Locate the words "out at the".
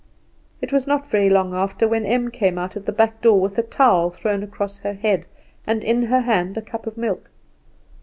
2.57-2.91